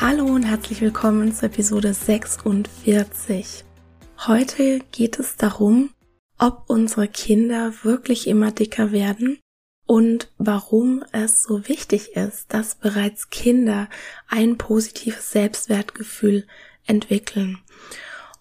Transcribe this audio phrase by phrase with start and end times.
[0.00, 3.64] Hallo und herzlich willkommen zur Episode 46.
[4.26, 5.90] Heute geht es darum,
[6.36, 9.38] ob unsere Kinder wirklich immer dicker werden
[9.86, 13.88] und warum es so wichtig ist, dass bereits Kinder
[14.28, 16.46] ein positives Selbstwertgefühl
[16.86, 17.58] entwickeln.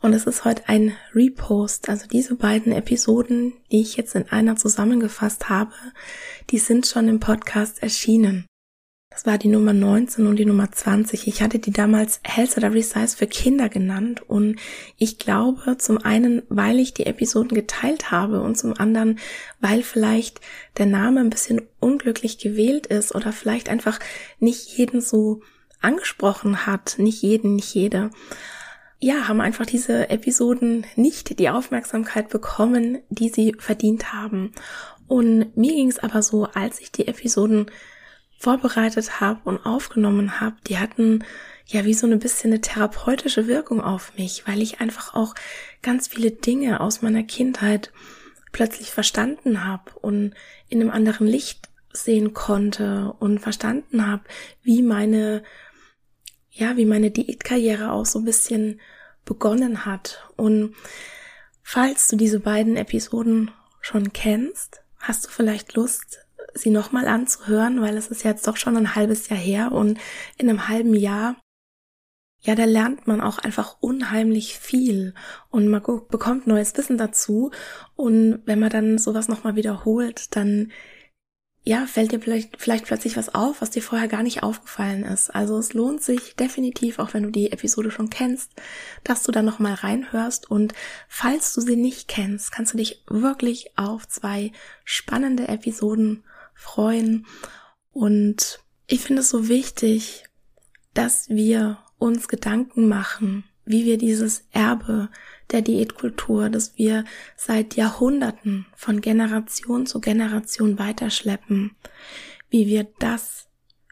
[0.02, 4.56] Und es ist heute ein Repost, also diese beiden Episoden, die ich jetzt in einer
[4.56, 5.72] zusammengefasst habe,
[6.50, 8.46] die sind schon im Podcast erschienen.
[9.14, 11.28] Das war die Nummer 19 und die Nummer 20.
[11.28, 14.58] Ich hatte die damals Health at Every Size für Kinder genannt und
[14.98, 19.20] ich glaube zum einen, weil ich die Episoden geteilt habe und zum anderen,
[19.60, 20.42] weil vielleicht
[20.80, 24.00] der Name ein bisschen unglücklich gewählt ist oder vielleicht einfach
[24.40, 25.42] nicht jeden so
[25.80, 28.10] angesprochen hat, nicht jeden, nicht jede.
[29.00, 34.54] Ja, haben einfach diese Episoden nicht die Aufmerksamkeit bekommen, die sie verdient haben.
[35.08, 37.68] Und mir ging es aber so, als ich die Episoden
[38.44, 41.24] vorbereitet habe und aufgenommen habe, die hatten
[41.66, 45.34] ja wie so ein bisschen eine therapeutische Wirkung auf mich, weil ich einfach auch
[45.82, 47.94] ganz viele Dinge aus meiner Kindheit
[48.52, 50.34] plötzlich verstanden habe und
[50.68, 54.24] in einem anderen Licht sehen konnte und verstanden habe,
[54.62, 55.44] wie meine
[56.52, 58.80] ja, wie meine Diätkarriere auch so ein bisschen
[59.26, 60.30] begonnen hat.
[60.36, 60.76] Und
[61.64, 63.50] falls du diese beiden Episoden
[63.82, 66.23] schon kennst, hast du vielleicht Lust,
[66.54, 70.00] sie nochmal anzuhören, weil es ist jetzt doch schon ein halbes Jahr her und
[70.38, 71.36] in einem halben Jahr,
[72.42, 75.14] ja, da lernt man auch einfach unheimlich viel
[75.50, 77.52] und man bekommt neues Wissen dazu
[77.96, 80.72] und wenn man dann sowas nochmal wiederholt, dann
[81.66, 85.34] ja, fällt dir vielleicht, vielleicht plötzlich was auf, was dir vorher gar nicht aufgefallen ist.
[85.34, 88.52] Also es lohnt sich definitiv, auch wenn du die Episode schon kennst,
[89.06, 90.74] dass du da nochmal reinhörst und
[91.08, 94.52] falls du sie nicht kennst, kannst du dich wirklich auf zwei
[94.84, 97.26] spannende Episoden freuen.
[97.92, 100.26] Und ich finde es so wichtig,
[100.94, 105.10] dass wir uns Gedanken machen, wie wir dieses Erbe
[105.52, 107.06] der Diätkultur, das wir
[107.38, 111.76] seit Jahrhunderten von Generation zu Generation weiterschleppen,
[112.50, 113.48] wie wir das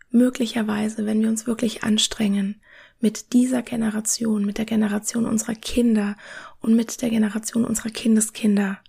[0.09, 2.61] möglicherweise, wenn wir uns wirklich anstrengen,
[2.99, 6.17] mit dieser Generation, mit der Generation unserer Kinder
[6.59, 8.79] und mit der Generation unserer Kindeskinder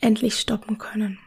[0.00, 1.18] endlich stoppen können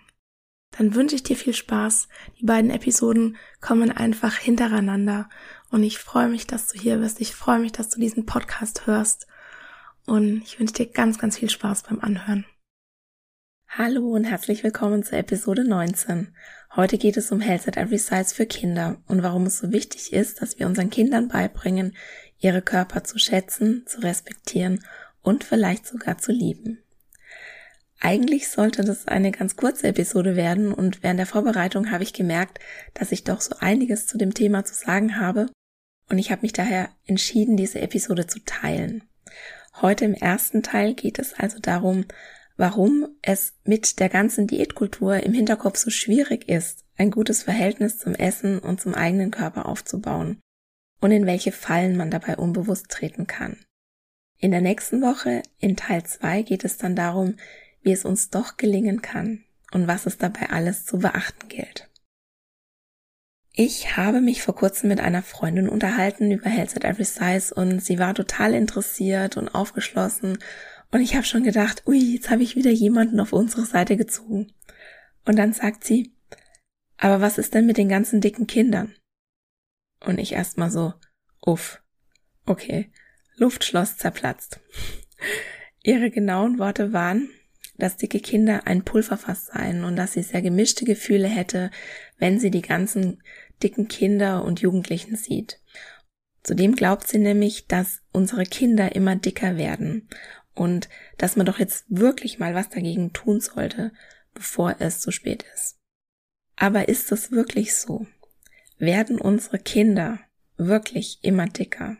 [0.78, 2.08] dann wünsche ich dir viel Spaß.
[2.40, 5.30] Die beiden Episoden kommen einfach hintereinander
[5.72, 7.20] und ich freue mich, dass du hier bist.
[7.22, 9.28] Ich freue mich, dass du diesen Podcast hörst
[10.06, 12.46] und ich wünsche dir ganz, ganz viel Spaß beim Anhören.
[13.68, 16.34] Hallo und herzlich willkommen zur Episode 19.
[16.76, 20.12] Heute geht es um Health at Every Size für Kinder und warum es so wichtig
[20.12, 21.96] ist, dass wir unseren Kindern beibringen,
[22.40, 24.84] ihre Körper zu schätzen, zu respektieren
[25.22, 26.80] und vielleicht sogar zu lieben.
[28.00, 32.60] Eigentlich sollte das eine ganz kurze Episode werden und während der Vorbereitung habe ich gemerkt,
[32.94, 35.48] dass ich doch so einiges zu dem Thema zu sagen habe
[36.10, 39.04] und ich habe mich daher entschieden, diese Episode zu teilen.
[39.82, 42.06] Heute im ersten Teil geht es also darum,
[42.56, 48.16] warum es mit der ganzen Diätkultur im Hinterkopf so schwierig ist, ein gutes Verhältnis zum
[48.16, 50.40] Essen und zum eigenen Körper aufzubauen
[51.02, 53.58] und in welche Fallen man dabei unbewusst treten kann.
[54.38, 57.36] In der nächsten Woche, in Teil 2, geht es dann darum,
[57.82, 61.90] wie es uns doch gelingen kann und was es dabei alles zu beachten gilt.
[63.52, 67.84] Ich habe mich vor kurzem mit einer Freundin unterhalten über Health at Every Size und
[67.84, 70.38] sie war total interessiert und aufgeschlossen
[70.92, 74.52] und ich habe schon gedacht, ui, jetzt habe ich wieder jemanden auf unsere Seite gezogen.
[75.26, 76.16] Und dann sagt sie,
[76.98, 78.96] aber was ist denn mit den ganzen dicken Kindern?
[80.00, 80.94] Und ich erstmal so,
[81.42, 81.84] uff,
[82.46, 82.92] okay,
[83.36, 84.60] Luftschloss zerplatzt.
[85.84, 87.30] Ihre genauen Worte waren,
[87.80, 91.72] dass dicke Kinder ein Pulverfass seien und dass sie sehr gemischte Gefühle hätte,
[92.18, 93.24] wenn sie die ganzen
[93.64, 95.60] dicken Kinder und Jugendlichen sieht.
[96.44, 100.08] Zudem glaubt sie nämlich, dass unsere Kinder immer dicker werden
[100.54, 103.92] und dass man doch jetzt wirklich mal was dagegen tun sollte,
[104.34, 105.78] bevor es zu spät ist.
[106.56, 108.06] Aber ist es wirklich so?
[108.78, 110.20] Werden unsere Kinder
[110.58, 111.98] wirklich immer dicker?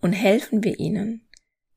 [0.00, 1.26] Und helfen wir ihnen,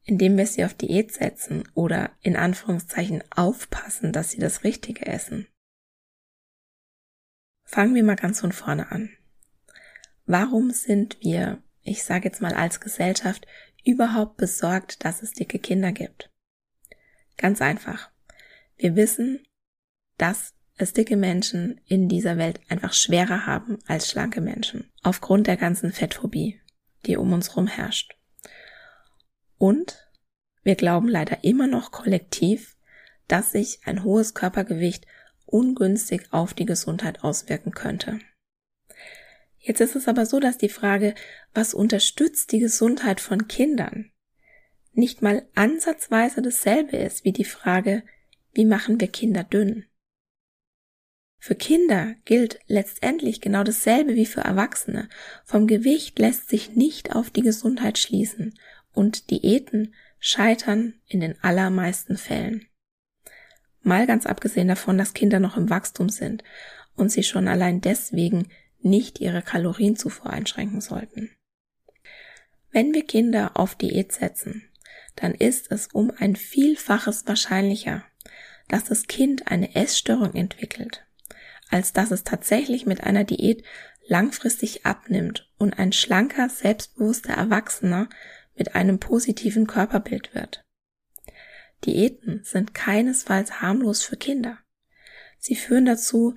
[0.04, 5.48] indem wir sie auf Diät setzen oder in Anführungszeichen aufpassen, dass sie das Richtige essen?
[7.64, 9.10] Fangen wir mal ganz von vorne an.
[10.26, 13.48] Warum sind wir, ich sage jetzt mal als Gesellschaft,
[13.84, 16.30] überhaupt besorgt, dass es dicke Kinder gibt?
[17.38, 18.12] Ganz einfach.
[18.78, 19.46] Wir wissen,
[20.18, 24.92] dass es dicke Menschen in dieser Welt einfach schwerer haben als schlanke Menschen.
[25.02, 26.60] Aufgrund der ganzen Fettphobie,
[27.06, 28.16] die um uns herum herrscht.
[29.64, 30.10] Und
[30.64, 32.76] wir glauben leider immer noch kollektiv,
[33.30, 35.08] dass sich ein hohes Körpergewicht
[35.46, 38.20] ungünstig auf die Gesundheit auswirken könnte.
[39.60, 41.16] Jetzt ist es aber so, dass die Frage,
[41.54, 44.12] was unterstützt die Gesundheit von Kindern,
[44.92, 48.04] nicht mal ansatzweise dasselbe ist wie die Frage,
[48.52, 49.86] wie machen wir Kinder dünn?
[51.38, 55.08] Für Kinder gilt letztendlich genau dasselbe wie für Erwachsene.
[55.46, 58.54] Vom Gewicht lässt sich nicht auf die Gesundheit schließen
[58.94, 62.68] und Diäten scheitern in den allermeisten Fällen.
[63.82, 66.44] Mal ganz abgesehen davon, dass Kinder noch im Wachstum sind
[66.96, 68.48] und sie schon allein deswegen
[68.80, 71.32] nicht ihre Kalorienzufuhr einschränken sollten.
[72.72, 74.64] Wenn wir Kinder auf Diät setzen,
[75.16, 78.04] dann ist es um ein Vielfaches wahrscheinlicher,
[78.68, 81.06] dass das Kind eine Essstörung entwickelt,
[81.70, 83.64] als dass es tatsächlich mit einer Diät
[84.08, 88.10] langfristig abnimmt und ein schlanker, selbstbewusster Erwachsener
[88.56, 90.64] mit einem positiven Körperbild wird.
[91.86, 94.60] Diäten sind keinesfalls harmlos für Kinder.
[95.38, 96.34] Sie führen dazu,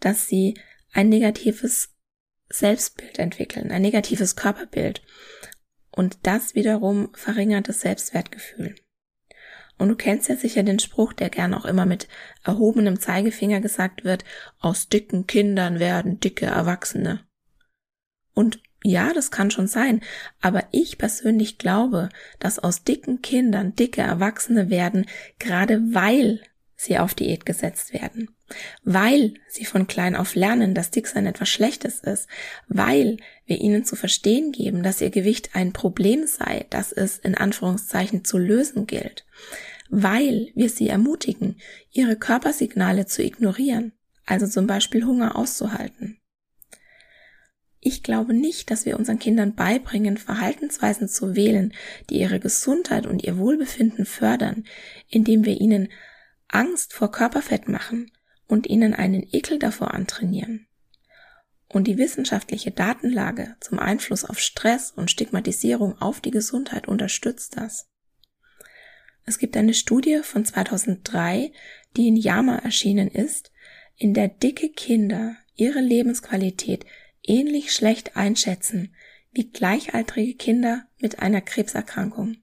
[0.00, 0.58] dass sie
[0.92, 1.94] ein negatives
[2.50, 5.02] Selbstbild entwickeln, ein negatives Körperbild.
[5.90, 8.74] Und das wiederum verringert das Selbstwertgefühl.
[9.78, 12.08] Und du kennst ja sicher den Spruch, der gern auch immer mit
[12.44, 14.24] erhobenem Zeigefinger gesagt wird,
[14.58, 17.26] aus dicken Kindern werden dicke Erwachsene.
[18.34, 20.00] Und ja, das kann schon sein,
[20.40, 22.08] aber ich persönlich glaube,
[22.38, 25.06] dass aus dicken Kindern dicke Erwachsene werden,
[25.38, 26.40] gerade weil
[26.82, 28.30] sie auf Diät gesetzt werden,
[28.82, 32.28] weil sie von klein auf lernen, dass Dicksein etwas Schlechtes ist,
[32.66, 37.36] weil wir ihnen zu verstehen geben, dass ihr Gewicht ein Problem sei, das es in
[37.36, 39.24] Anführungszeichen zu lösen gilt,
[39.90, 41.60] weil wir sie ermutigen,
[41.92, 43.92] ihre Körpersignale zu ignorieren,
[44.26, 46.18] also zum Beispiel Hunger auszuhalten.
[47.84, 51.74] Ich glaube nicht, dass wir unseren Kindern beibringen, Verhaltensweisen zu wählen,
[52.08, 54.64] die ihre Gesundheit und ihr Wohlbefinden fördern,
[55.08, 55.88] indem wir ihnen
[56.46, 58.12] Angst vor Körperfett machen
[58.46, 60.68] und ihnen einen Ekel davor antrainieren.
[61.66, 67.88] Und die wissenschaftliche Datenlage zum Einfluss auf Stress und Stigmatisierung auf die Gesundheit unterstützt das.
[69.24, 71.50] Es gibt eine Studie von 2003,
[71.96, 73.50] die in JAMA erschienen ist,
[73.96, 76.86] in der dicke Kinder ihre Lebensqualität
[77.22, 78.94] ähnlich schlecht einschätzen
[79.30, 82.42] wie gleichaltrige Kinder mit einer Krebserkrankung.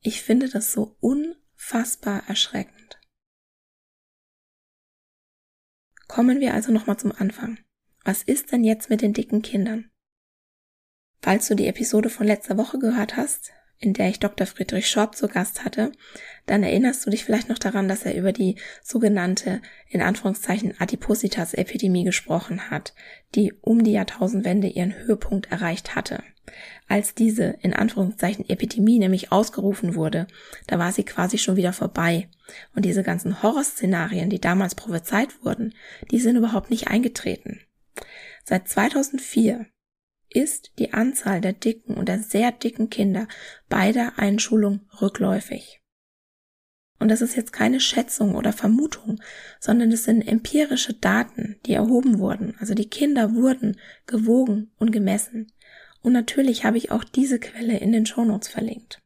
[0.00, 3.00] Ich finde das so unfassbar erschreckend.
[6.06, 7.58] Kommen wir also nochmal zum Anfang.
[8.04, 9.90] Was ist denn jetzt mit den dicken Kindern?
[11.20, 14.46] Falls du die Episode von letzter Woche gehört hast, in der ich Dr.
[14.46, 15.92] Friedrich Schorb zu Gast hatte,
[16.46, 22.04] dann erinnerst du dich vielleicht noch daran, dass er über die sogenannte, in Anführungszeichen, Adipositas-Epidemie
[22.04, 22.94] gesprochen hat,
[23.34, 26.22] die um die Jahrtausendwende ihren Höhepunkt erreicht hatte.
[26.88, 30.26] Als diese, in Anführungszeichen, Epidemie nämlich ausgerufen wurde,
[30.66, 32.28] da war sie quasi schon wieder vorbei.
[32.74, 35.74] Und diese ganzen Horrorszenarien, die damals prophezeit wurden,
[36.10, 37.60] die sind überhaupt nicht eingetreten.
[38.44, 39.66] Seit 2004
[40.30, 43.28] ist die Anzahl der dicken und der sehr dicken Kinder
[43.68, 45.80] bei der Einschulung rückläufig.
[46.98, 49.20] Und das ist jetzt keine Schätzung oder Vermutung,
[49.60, 52.56] sondern es sind empirische Daten, die erhoben wurden.
[52.58, 55.52] Also die Kinder wurden gewogen und gemessen.
[56.02, 59.00] Und natürlich habe ich auch diese Quelle in den Shownotes verlinkt.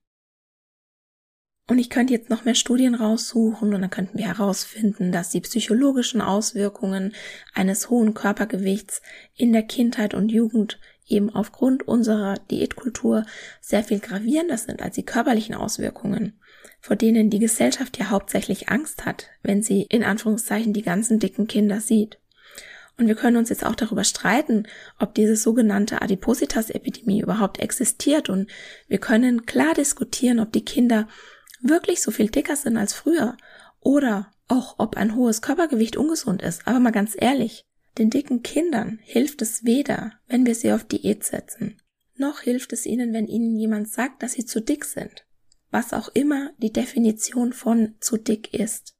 [1.68, 5.40] Und ich könnte jetzt noch mehr Studien raussuchen und dann könnten wir herausfinden, dass die
[5.40, 7.14] psychologischen Auswirkungen
[7.54, 9.00] eines hohen Körpergewichts
[9.34, 10.80] in der Kindheit und Jugend
[11.12, 13.24] eben aufgrund unserer Diätkultur
[13.60, 16.38] sehr viel gravierender sind als die körperlichen Auswirkungen,
[16.80, 21.46] vor denen die Gesellschaft ja hauptsächlich Angst hat, wenn sie in Anführungszeichen die ganzen dicken
[21.46, 22.18] Kinder sieht.
[22.98, 24.66] Und wir können uns jetzt auch darüber streiten,
[24.98, 28.28] ob diese sogenannte Adipositas-Epidemie überhaupt existiert.
[28.28, 28.50] Und
[28.86, 31.08] wir können klar diskutieren, ob die Kinder
[31.62, 33.36] wirklich so viel dicker sind als früher
[33.80, 36.66] oder auch ob ein hohes Körpergewicht ungesund ist.
[36.66, 37.64] Aber mal ganz ehrlich,
[37.98, 41.80] den dicken Kindern hilft es weder, wenn wir sie auf Diät setzen,
[42.16, 45.26] noch hilft es ihnen, wenn ihnen jemand sagt, dass sie zu dick sind.
[45.70, 48.94] Was auch immer die Definition von zu dick ist.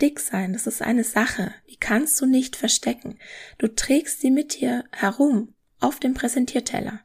[0.00, 3.18] Dick sein, das ist eine Sache, die kannst du nicht verstecken.
[3.58, 7.00] Du trägst sie mit dir herum auf dem Präsentierteller.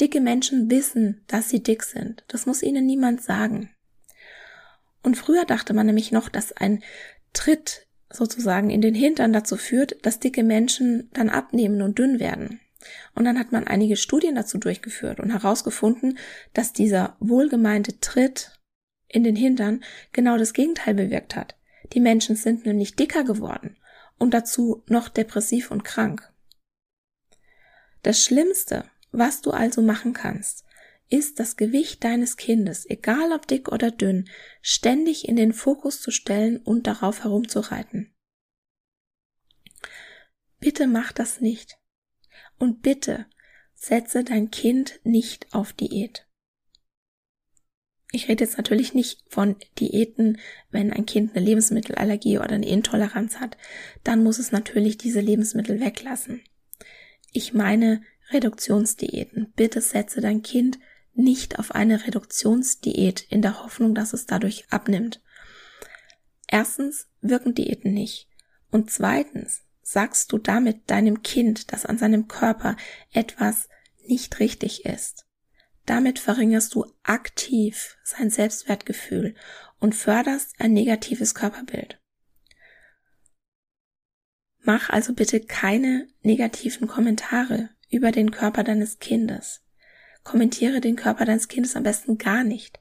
[0.00, 2.24] Dicke Menschen wissen, dass sie dick sind.
[2.26, 3.70] Das muss ihnen niemand sagen.
[5.02, 6.82] Und früher dachte man nämlich noch, dass ein
[7.34, 12.60] Tritt sozusagen in den Hintern dazu führt, dass dicke Menschen dann abnehmen und dünn werden.
[13.14, 16.18] Und dann hat man einige Studien dazu durchgeführt und herausgefunden,
[16.52, 18.60] dass dieser wohlgemeinte Tritt
[19.08, 19.82] in den Hintern
[20.12, 21.56] genau das Gegenteil bewirkt hat.
[21.92, 23.76] Die Menschen sind nämlich dicker geworden
[24.18, 26.30] und dazu noch depressiv und krank.
[28.02, 30.63] Das Schlimmste, was du also machen kannst,
[31.14, 34.28] ist das Gewicht deines Kindes, egal ob dick oder dünn,
[34.60, 38.12] ständig in den Fokus zu stellen und darauf herumzureiten.
[40.58, 41.78] Bitte mach das nicht.
[42.58, 43.26] Und bitte
[43.74, 46.26] setze dein Kind nicht auf Diät.
[48.10, 50.40] Ich rede jetzt natürlich nicht von Diäten,
[50.72, 53.56] wenn ein Kind eine Lebensmittelallergie oder eine Intoleranz hat.
[54.02, 56.42] Dann muss es natürlich diese Lebensmittel weglassen.
[57.32, 59.52] Ich meine Reduktionsdiäten.
[59.54, 60.78] Bitte setze dein Kind
[61.14, 65.22] nicht auf eine Reduktionsdiät in der Hoffnung, dass es dadurch abnimmt.
[66.46, 68.28] Erstens wirken Diäten nicht.
[68.70, 72.76] Und zweitens sagst du damit deinem Kind, dass an seinem Körper
[73.12, 73.68] etwas
[74.06, 75.26] nicht richtig ist.
[75.86, 79.34] Damit verringerst du aktiv sein Selbstwertgefühl
[79.78, 82.00] und förderst ein negatives Körperbild.
[84.60, 89.63] Mach also bitte keine negativen Kommentare über den Körper deines Kindes.
[90.24, 92.80] Kommentiere den Körper deines Kindes am besten gar nicht.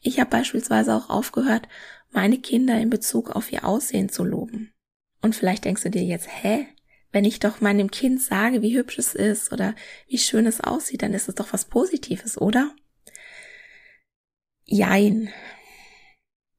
[0.00, 1.68] Ich habe beispielsweise auch aufgehört,
[2.10, 4.72] meine Kinder in Bezug auf ihr Aussehen zu loben.
[5.22, 6.66] Und vielleicht denkst du dir jetzt, hä?
[7.12, 9.74] Wenn ich doch meinem Kind sage, wie hübsch es ist oder
[10.08, 12.74] wie schön es aussieht, dann ist es doch was Positives, oder?
[14.64, 15.30] Jein.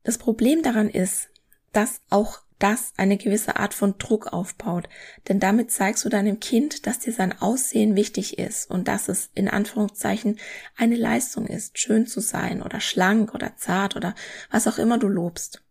[0.04, 1.30] Das Problem daran ist,
[1.72, 4.88] dass auch das eine gewisse Art von Druck aufbaut.
[5.28, 9.30] Denn damit zeigst du deinem Kind, dass dir sein Aussehen wichtig ist und dass es
[9.36, 10.40] in Anführungszeichen
[10.78, 14.16] eine Leistung ist, schön zu sein oder schlank oder zart oder
[14.50, 15.62] was auch immer du lobst.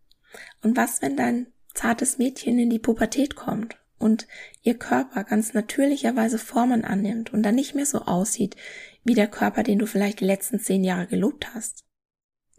[0.61, 4.27] Und was, wenn dein zartes Mädchen in die Pubertät kommt und
[4.61, 8.55] ihr Körper ganz natürlicherweise Formen annimmt und dann nicht mehr so aussieht
[9.03, 11.83] wie der Körper, den du vielleicht die letzten zehn Jahre gelobt hast?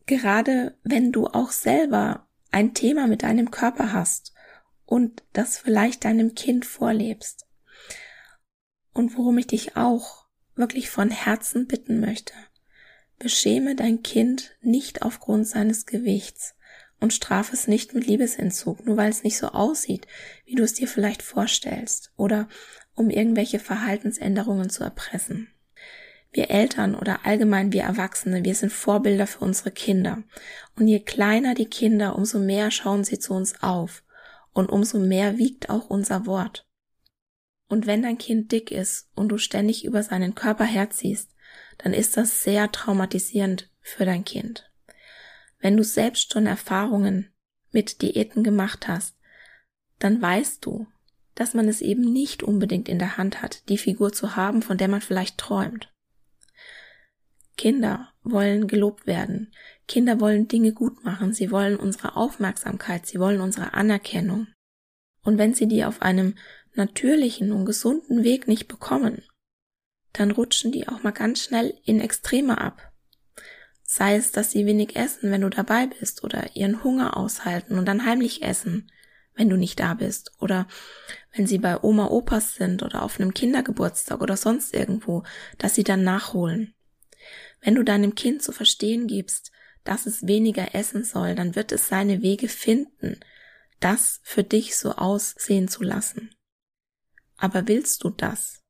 [0.06, 4.32] Gerade wenn du auch selber ein Thema mit deinem Körper hast
[4.87, 7.46] und das vielleicht deinem Kind vorlebst.
[8.92, 12.32] Und worum ich dich auch wirklich von Herzen bitten möchte,
[13.18, 16.54] beschäme dein Kind nicht aufgrund seines Gewichts
[17.00, 20.06] und strafe es nicht mit Liebesentzug, nur weil es nicht so aussieht,
[20.44, 22.49] wie du es dir vielleicht vorstellst oder
[22.94, 25.53] um irgendwelche Verhaltensänderungen zu erpressen.
[26.34, 30.24] Wir Eltern oder allgemein wir Erwachsene, wir sind Vorbilder für unsere Kinder.
[30.76, 34.02] Und je kleiner die Kinder, umso mehr schauen sie zu uns auf.
[34.52, 36.66] Und umso mehr wiegt auch unser Wort.
[37.68, 41.30] Und wenn dein Kind dick ist und du ständig über seinen Körper herziehst,
[41.78, 44.70] dann ist das sehr traumatisierend für dein Kind.
[45.60, 47.32] Wenn du selbst schon Erfahrungen
[47.70, 49.16] mit Diäten gemacht hast,
[50.00, 50.86] dann weißt du,
[51.36, 54.78] dass man es eben nicht unbedingt in der Hand hat, die Figur zu haben, von
[54.78, 55.93] der man vielleicht träumt.
[57.56, 59.52] Kinder wollen gelobt werden.
[59.87, 61.32] Kinder wollen Dinge gut machen.
[61.32, 63.06] Sie wollen unsere Aufmerksamkeit.
[63.06, 64.49] Sie wollen unsere Anerkennung.
[65.23, 66.34] Und wenn sie die auf einem
[66.75, 69.23] natürlichen und gesunden Weg nicht bekommen,
[70.12, 72.92] dann rutschen die auch mal ganz schnell in Extreme ab.
[73.82, 77.87] Sei es, dass sie wenig essen, wenn du dabei bist, oder ihren Hunger aushalten und
[77.87, 78.90] dann heimlich essen,
[79.34, 80.66] wenn du nicht da bist, oder
[81.32, 85.25] wenn sie bei Oma Opas sind oder auf einem Kindergeburtstag oder sonst irgendwo,
[85.58, 86.75] dass sie dann nachholen.
[87.64, 89.50] Wenn du deinem Kind zu verstehen gibst,
[89.85, 93.18] dass es weniger essen soll, dann wird es seine Wege finden,
[93.80, 96.35] das für dich so aussehen zu lassen.
[97.37, 98.62] Aber willst du das?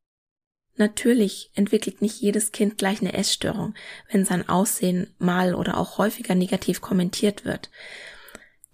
[0.77, 3.75] Natürlich entwickelt nicht jedes Kind gleich eine Essstörung,
[4.11, 7.71] wenn sein Aussehen mal oder auch häufiger negativ kommentiert wird.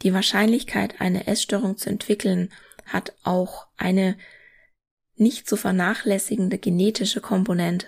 [0.03, 2.53] Die Wahrscheinlichkeit, eine Essstörung zu entwickeln,
[2.87, 4.17] hat auch eine
[5.17, 7.87] nicht zu vernachlässigende genetische Komponente.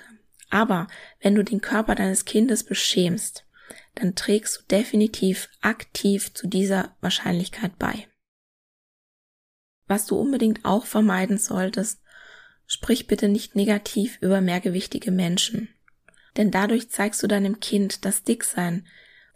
[0.52, 0.86] Aber
[1.22, 3.46] wenn du den Körper deines Kindes beschämst,
[3.94, 8.06] dann trägst du definitiv aktiv zu dieser Wahrscheinlichkeit bei.
[9.86, 12.02] Was du unbedingt auch vermeiden solltest,
[12.66, 15.70] sprich bitte nicht negativ über mehrgewichtige Menschen.
[16.36, 18.86] Denn dadurch zeigst du deinem Kind, dass Dicksein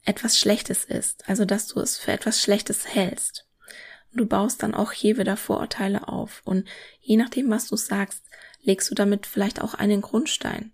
[0.04, 3.48] etwas Schlechtes ist, also dass du es für etwas Schlechtes hältst.
[4.12, 6.68] Und du baust dann auch hier wieder Vorurteile auf und
[7.00, 8.22] je nachdem, was du sagst,
[8.60, 10.72] legst du damit vielleicht auch einen Grundstein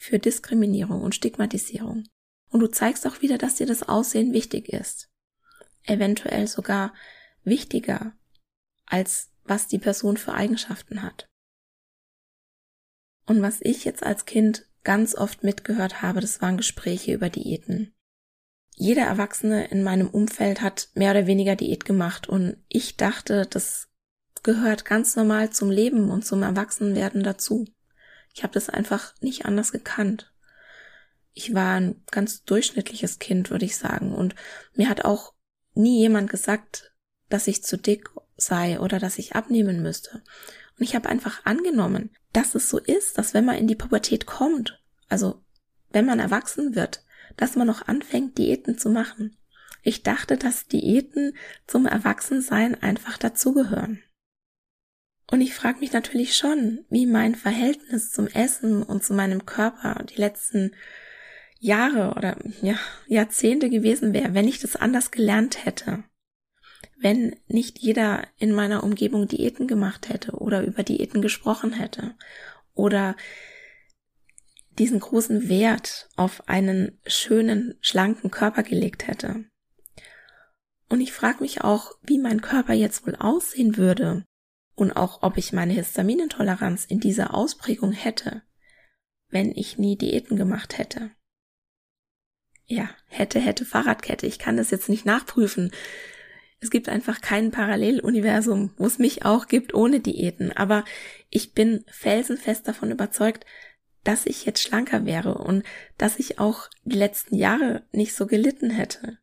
[0.00, 2.08] für Diskriminierung und Stigmatisierung.
[2.48, 5.10] Und du zeigst auch wieder, dass dir das Aussehen wichtig ist.
[5.84, 6.94] Eventuell sogar
[7.44, 8.14] wichtiger
[8.86, 11.28] als was die Person für Eigenschaften hat.
[13.26, 17.94] Und was ich jetzt als Kind ganz oft mitgehört habe, das waren Gespräche über Diäten.
[18.76, 23.88] Jeder Erwachsene in meinem Umfeld hat mehr oder weniger Diät gemacht und ich dachte, das
[24.42, 27.66] gehört ganz normal zum Leben und zum Erwachsenwerden dazu.
[28.40, 30.32] Ich habe das einfach nicht anders gekannt.
[31.34, 34.34] Ich war ein ganz durchschnittliches Kind, würde ich sagen, und
[34.72, 35.34] mir hat auch
[35.74, 36.94] nie jemand gesagt,
[37.28, 40.22] dass ich zu dick sei oder dass ich abnehmen müsste.
[40.78, 44.24] Und ich habe einfach angenommen, dass es so ist, dass wenn man in die Pubertät
[44.24, 45.44] kommt, also
[45.90, 47.04] wenn man erwachsen wird,
[47.36, 49.36] dass man noch anfängt, Diäten zu machen.
[49.82, 54.02] Ich dachte, dass Diäten zum Erwachsensein einfach dazugehören.
[55.30, 60.04] Und ich frage mich natürlich schon, wie mein Verhältnis zum Essen und zu meinem Körper
[60.04, 60.72] die letzten
[61.60, 62.74] Jahre oder ja,
[63.06, 66.02] Jahrzehnte gewesen wäre, wenn ich das anders gelernt hätte.
[66.98, 72.16] Wenn nicht jeder in meiner Umgebung Diäten gemacht hätte oder über Diäten gesprochen hätte
[72.74, 73.14] oder
[74.78, 79.44] diesen großen Wert auf einen schönen, schlanken Körper gelegt hätte.
[80.88, 84.24] Und ich frage mich auch, wie mein Körper jetzt wohl aussehen würde,
[84.80, 88.42] und auch ob ich meine Histaminintoleranz in dieser Ausprägung hätte,
[89.28, 91.10] wenn ich nie Diäten gemacht hätte.
[92.66, 94.26] Ja, hätte, hätte Fahrradkette.
[94.26, 95.70] Ich kann das jetzt nicht nachprüfen.
[96.60, 100.52] Es gibt einfach kein Paralleluniversum, wo es mich auch gibt ohne Diäten.
[100.52, 100.84] Aber
[101.28, 103.44] ich bin felsenfest davon überzeugt,
[104.04, 105.64] dass ich jetzt schlanker wäre und
[105.98, 109.18] dass ich auch die letzten Jahre nicht so gelitten hätte.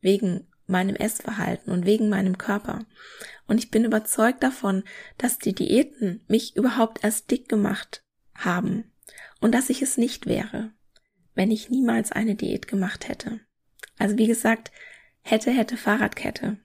[0.00, 2.86] Wegen meinem Essverhalten und wegen meinem Körper.
[3.46, 4.84] Und ich bin überzeugt davon,
[5.18, 8.02] dass die Diäten mich überhaupt erst dick gemacht
[8.34, 8.90] haben
[9.40, 10.72] und dass ich es nicht wäre,
[11.34, 13.40] wenn ich niemals eine Diät gemacht hätte.
[13.98, 14.70] Also wie gesagt,
[15.22, 16.58] hätte, hätte Fahrradkette.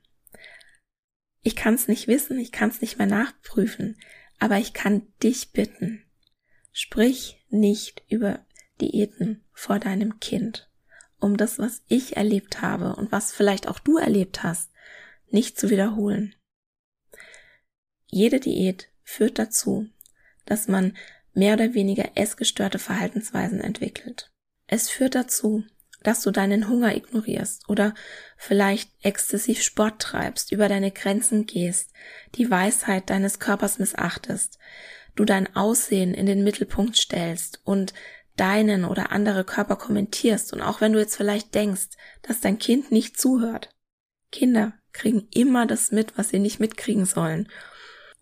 [1.41, 3.97] Ich kann es nicht wissen, ich kann es nicht mehr nachprüfen,
[4.39, 6.05] aber ich kann dich bitten,
[6.71, 8.45] sprich nicht über
[8.79, 10.67] Diäten vor deinem Kind
[11.19, 14.71] um das, was ich erlebt habe und was vielleicht auch du erlebt hast,
[15.29, 16.35] nicht zu wiederholen.
[18.07, 19.87] Jede Diät führt dazu,
[20.45, 20.95] dass man
[21.33, 24.31] mehr oder weniger essgestörte Verhaltensweisen entwickelt.
[24.65, 25.63] Es führt dazu,
[26.03, 27.93] dass du deinen Hunger ignorierst oder
[28.37, 31.91] vielleicht exzessiv Sport treibst, über deine Grenzen gehst,
[32.35, 34.57] die Weisheit deines Körpers missachtest,
[35.15, 37.93] du dein Aussehen in den Mittelpunkt stellst und
[38.35, 41.89] deinen oder andere Körper kommentierst und auch wenn du jetzt vielleicht denkst,
[42.21, 43.69] dass dein Kind nicht zuhört.
[44.31, 47.49] Kinder kriegen immer das mit, was sie nicht mitkriegen sollen.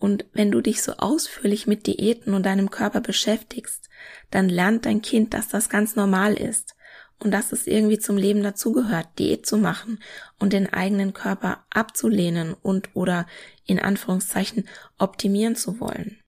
[0.06, 3.90] Und wenn du dich so ausführlich mit Diäten und deinem Körper beschäftigst,
[4.30, 6.76] dann lernt dein Kind, dass das ganz normal ist
[7.18, 9.98] und dass es irgendwie zum Leben dazugehört, Diät zu machen
[10.38, 13.26] und den eigenen Körper abzulehnen und oder
[13.66, 16.22] in Anführungszeichen optimieren zu wollen.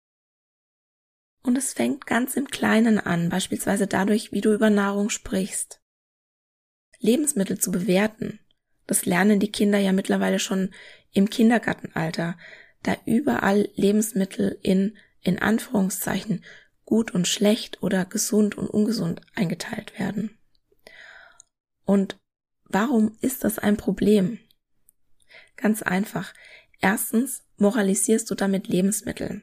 [1.44, 5.84] Und es fängt ganz im Kleinen an, beispielsweise dadurch, wie du über Nahrung sprichst.
[6.98, 8.40] Lebensmittel zu bewerten,
[8.88, 10.74] das lernen die Kinder ja mittlerweile schon
[11.12, 12.38] im Kindergartenalter,
[12.84, 16.44] da überall Lebensmittel in, in Anführungszeichen,
[16.86, 20.38] gut und schlecht oder gesund und ungesund eingeteilt werden.
[21.86, 22.18] Und
[22.64, 24.40] warum ist das ein Problem?
[25.58, 26.34] Ganz einfach.
[26.80, 29.42] Erstens moralisierst du damit Lebensmittel.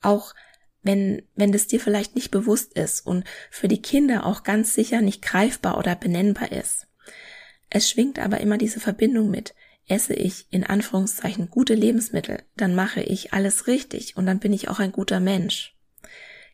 [0.00, 0.34] Auch
[0.82, 5.00] wenn, wenn das dir vielleicht nicht bewusst ist und für die Kinder auch ganz sicher
[5.00, 6.86] nicht greifbar oder benennbar ist.
[7.68, 9.54] Es schwingt aber immer diese Verbindung mit.
[9.88, 14.68] Esse ich in Anführungszeichen gute Lebensmittel, dann mache ich alles richtig und dann bin ich
[14.68, 15.76] auch ein guter Mensch.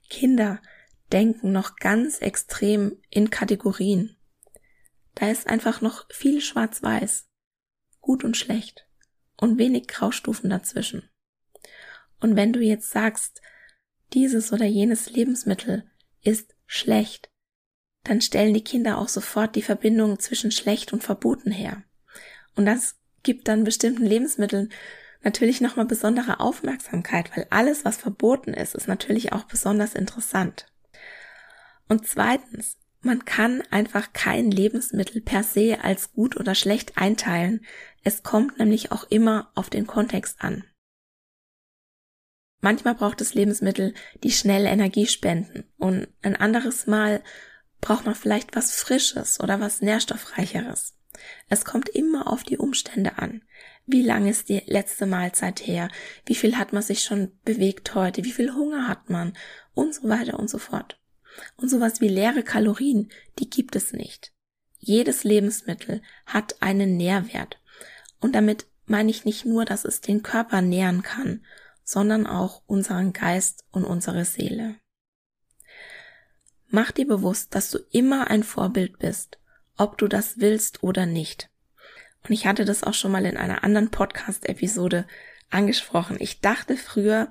[0.08, 0.62] Kinder
[1.12, 4.16] denken noch ganz extrem in Kategorien.
[5.16, 7.28] Da ist einfach noch viel schwarz-weiß,
[8.00, 8.86] gut und schlecht
[9.36, 11.10] und wenig Graustufen dazwischen.
[12.20, 13.42] Und wenn du jetzt sagst,
[14.12, 15.90] dieses oder jenes Lebensmittel
[16.22, 17.30] ist schlecht,
[18.04, 21.82] dann stellen die Kinder auch sofort die Verbindung zwischen schlecht und verboten her.
[22.54, 24.70] Und das gibt dann bestimmten Lebensmitteln
[25.24, 30.66] natürlich nochmal besondere Aufmerksamkeit, weil alles, was verboten ist, ist natürlich auch besonders interessant.
[31.88, 37.64] Und zweitens, man kann einfach kein Lebensmittel per se als gut oder schlecht einteilen.
[38.02, 40.64] Es kommt nämlich auch immer auf den Kontext an.
[42.62, 47.22] Manchmal braucht es Lebensmittel, die schnell Energie spenden und ein anderes Mal
[47.82, 50.93] braucht man vielleicht was Frisches oder was Nährstoffreicheres.
[51.48, 53.42] Es kommt immer auf die Umstände an.
[53.86, 55.88] Wie lang ist die letzte Mahlzeit her?
[56.24, 58.24] Wie viel hat man sich schon bewegt heute?
[58.24, 59.36] Wie viel Hunger hat man?
[59.74, 60.98] Und so weiter und so fort.
[61.56, 64.32] Und sowas wie leere Kalorien, die gibt es nicht.
[64.78, 67.60] Jedes Lebensmittel hat einen Nährwert.
[68.20, 71.44] Und damit meine ich nicht nur, dass es den Körper nähren kann,
[71.84, 74.76] sondern auch unseren Geist und unsere Seele.
[76.68, 79.38] Mach dir bewusst, dass du immer ein Vorbild bist,
[79.76, 81.50] ob du das willst oder nicht.
[82.22, 85.06] Und ich hatte das auch schon mal in einer anderen Podcast-Episode
[85.50, 86.16] angesprochen.
[86.20, 87.30] Ich dachte früher,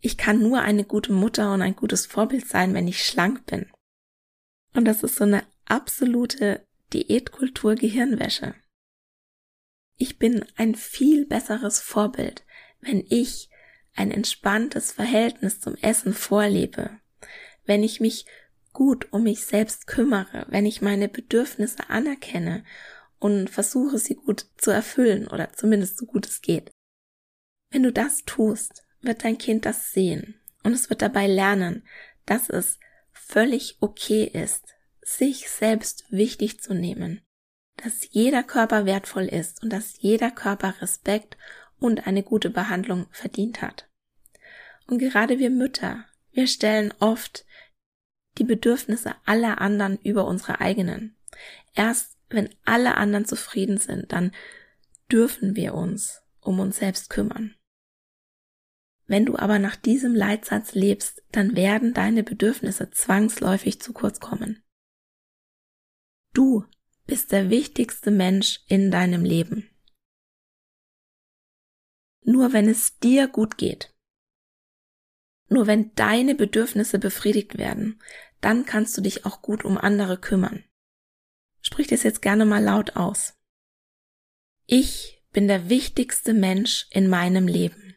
[0.00, 3.70] ich kann nur eine gute Mutter und ein gutes Vorbild sein, wenn ich schlank bin.
[4.74, 8.54] Und das ist so eine absolute Diätkultur Gehirnwäsche.
[9.96, 12.44] Ich bin ein viel besseres Vorbild,
[12.80, 13.48] wenn ich
[13.94, 16.90] ein entspanntes Verhältnis zum Essen vorlebe,
[17.64, 18.26] wenn ich mich
[18.76, 22.62] gut um mich selbst kümmere, wenn ich meine Bedürfnisse anerkenne
[23.18, 26.70] und versuche sie gut zu erfüllen oder zumindest so gut es geht.
[27.70, 31.86] Wenn du das tust, wird dein Kind das sehen und es wird dabei lernen,
[32.26, 32.78] dass es
[33.12, 37.22] völlig okay ist, sich selbst wichtig zu nehmen,
[37.82, 41.38] dass jeder Körper wertvoll ist und dass jeder Körper Respekt
[41.78, 43.88] und eine gute Behandlung verdient hat.
[44.86, 47.46] Und gerade wir Mütter, wir stellen oft
[48.38, 51.16] die Bedürfnisse aller anderen über unsere eigenen.
[51.74, 54.32] Erst wenn alle anderen zufrieden sind, dann
[55.10, 57.54] dürfen wir uns um uns selbst kümmern.
[59.06, 64.62] Wenn du aber nach diesem Leitsatz lebst, dann werden deine Bedürfnisse zwangsläufig zu kurz kommen.
[66.32, 66.64] Du
[67.06, 69.70] bist der wichtigste Mensch in deinem Leben.
[72.24, 73.94] Nur wenn es dir gut geht,
[75.48, 78.02] nur wenn deine Bedürfnisse befriedigt werden,
[78.40, 80.64] dann kannst du dich auch gut um andere kümmern.
[81.60, 83.34] Sprich das jetzt gerne mal laut aus.
[84.66, 87.94] Ich bin der wichtigste Mensch in meinem Leben.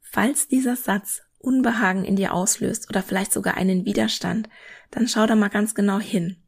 [0.00, 4.48] Falls dieser Satz Unbehagen in dir auslöst oder vielleicht sogar einen Widerstand,
[4.90, 6.46] dann schau da mal ganz genau hin.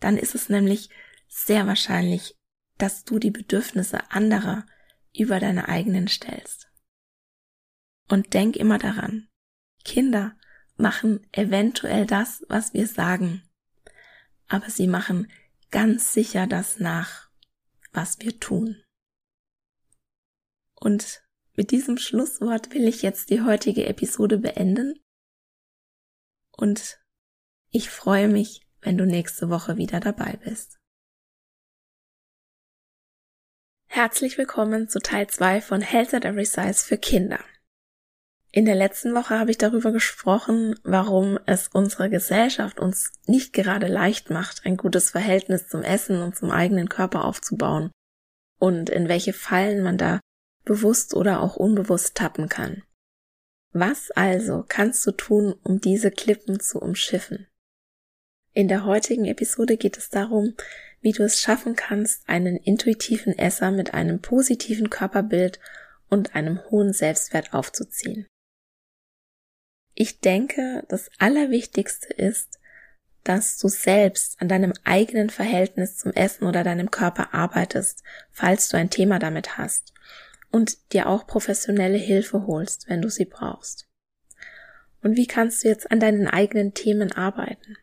[0.00, 0.90] Dann ist es nämlich
[1.28, 2.36] sehr wahrscheinlich,
[2.78, 4.66] dass du die Bedürfnisse anderer
[5.16, 6.71] über deine eigenen stellst.
[8.08, 9.28] Und denk immer daran,
[9.84, 10.36] Kinder
[10.76, 13.42] machen eventuell das, was wir sagen,
[14.48, 15.30] aber sie machen
[15.70, 17.30] ganz sicher das nach,
[17.92, 18.82] was wir tun.
[20.74, 21.22] Und
[21.54, 24.98] mit diesem Schlusswort will ich jetzt die heutige Episode beenden.
[26.50, 26.98] Und
[27.70, 30.78] ich freue mich, wenn du nächste Woche wieder dabei bist.
[33.86, 37.44] Herzlich willkommen zu Teil 2 von Health at Every Size für Kinder.
[38.54, 43.86] In der letzten Woche habe ich darüber gesprochen, warum es unsere Gesellschaft uns nicht gerade
[43.86, 47.90] leicht macht, ein gutes Verhältnis zum Essen und zum eigenen Körper aufzubauen
[48.58, 50.20] und in welche Fallen man da
[50.64, 52.82] bewusst oder auch unbewusst tappen kann.
[53.72, 57.46] Was also kannst du tun, um diese Klippen zu umschiffen?
[58.52, 60.54] In der heutigen Episode geht es darum,
[61.00, 65.58] wie du es schaffen kannst, einen intuitiven Esser mit einem positiven Körperbild
[66.10, 68.26] und einem hohen Selbstwert aufzuziehen.
[69.94, 72.58] Ich denke, das Allerwichtigste ist,
[73.24, 78.76] dass du selbst an deinem eigenen Verhältnis zum Essen oder deinem Körper arbeitest, falls du
[78.76, 79.92] ein Thema damit hast,
[80.50, 83.88] und dir auch professionelle Hilfe holst, wenn du sie brauchst.
[85.02, 87.76] Und wie kannst du jetzt an deinen eigenen Themen arbeiten?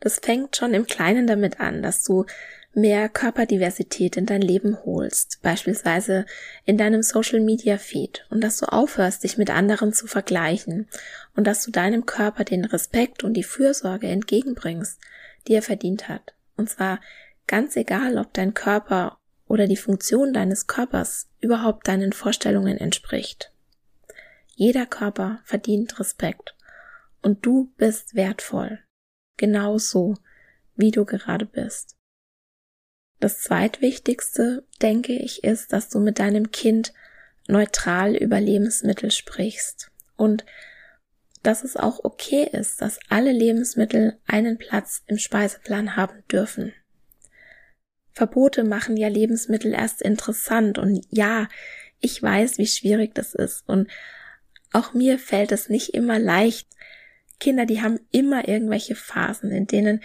[0.00, 2.24] Das fängt schon im Kleinen damit an, dass du
[2.72, 6.24] mehr Körperdiversität in dein Leben holst, beispielsweise
[6.64, 10.88] in deinem Social Media Feed und dass du aufhörst, dich mit anderen zu vergleichen
[11.34, 15.00] und dass du deinem Körper den Respekt und die Fürsorge entgegenbringst,
[15.48, 16.34] die er verdient hat.
[16.56, 17.00] Und zwar
[17.46, 23.52] ganz egal, ob dein Körper oder die Funktion deines Körpers überhaupt deinen Vorstellungen entspricht.
[24.54, 26.54] Jeder Körper verdient Respekt
[27.22, 28.78] und du bist wertvoll
[29.36, 30.16] genauso,
[30.76, 31.96] wie du gerade bist.
[33.20, 36.92] Das zweitwichtigste, denke ich, ist, dass du mit deinem Kind
[37.46, 39.90] neutral über Lebensmittel sprichst.
[40.16, 40.44] Und
[41.42, 46.72] dass es auch okay ist, dass alle Lebensmittel einen Platz im Speiseplan haben dürfen.
[48.12, 50.78] Verbote machen ja Lebensmittel erst interessant.
[50.78, 51.48] Und ja,
[52.00, 53.68] ich weiß, wie schwierig das ist.
[53.68, 53.90] Und
[54.72, 56.68] auch mir fällt es nicht immer leicht,
[57.38, 60.02] Kinder, die haben immer irgendwelche Phasen, in denen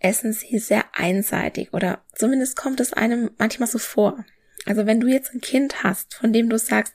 [0.00, 4.24] essen sie sehr einseitig oder zumindest kommt es einem manchmal so vor.
[4.66, 6.94] Also wenn du jetzt ein Kind hast, von dem du sagst,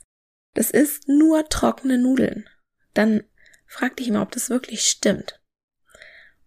[0.53, 2.47] das ist nur trockene Nudeln,
[2.93, 3.23] dann
[3.65, 5.41] frag dich mal, ob das wirklich stimmt.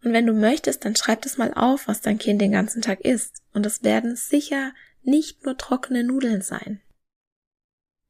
[0.05, 3.01] Und wenn du möchtest, dann schreib das mal auf, was dein Kind den ganzen Tag
[3.01, 3.43] isst.
[3.53, 6.81] Und es werden sicher nicht nur trockene Nudeln sein.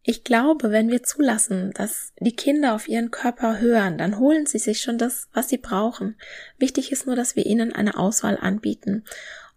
[0.09, 4.61] Ich glaube, wenn wir zulassen, dass die Kinder auf ihren Körper hören, dann holen sie
[4.61, 6.16] sich schon das, was sie brauchen.
[6.59, 9.03] Wichtig ist nur, dass wir ihnen eine Auswahl anbieten.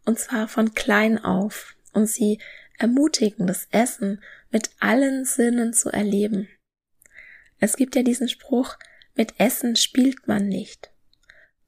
[0.06, 1.76] Und zwar von klein auf.
[1.94, 2.40] Und sie
[2.80, 6.48] ermutigen, das Essen mit allen Sinnen zu erleben.
[7.60, 8.76] Es gibt ja diesen Spruch,
[9.14, 10.90] mit Essen spielt man nicht.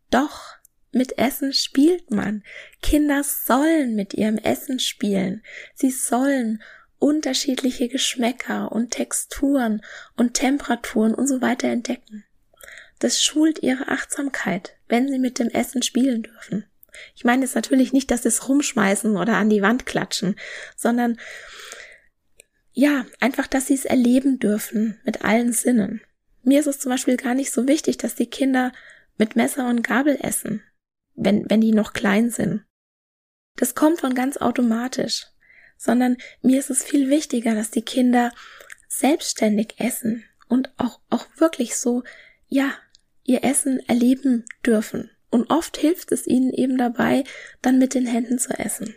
[0.09, 0.55] Doch,
[0.91, 2.43] mit Essen spielt man.
[2.81, 5.43] Kinder sollen mit ihrem Essen spielen.
[5.75, 6.63] Sie sollen
[7.01, 9.81] unterschiedliche Geschmäcker und Texturen
[10.15, 12.23] und Temperaturen und so weiter entdecken.
[12.99, 16.65] Das schult ihre Achtsamkeit, wenn sie mit dem Essen spielen dürfen.
[17.15, 20.35] Ich meine jetzt natürlich nicht, dass sie es rumschmeißen oder an die Wand klatschen,
[20.75, 21.19] sondern
[22.73, 26.01] ja, einfach, dass sie es erleben dürfen mit allen Sinnen.
[26.43, 28.71] Mir ist es zum Beispiel gar nicht so wichtig, dass die Kinder
[29.17, 30.63] mit Messer und Gabel essen
[31.15, 32.65] wenn, wenn die noch klein sind.
[33.57, 35.27] Das kommt von ganz automatisch,
[35.81, 38.31] sondern mir ist es viel wichtiger, dass die Kinder
[38.87, 42.03] selbstständig essen und auch, auch wirklich so,
[42.47, 42.75] ja,
[43.23, 45.09] ihr Essen erleben dürfen.
[45.31, 47.23] Und oft hilft es ihnen eben dabei,
[47.63, 48.93] dann mit den Händen zu essen.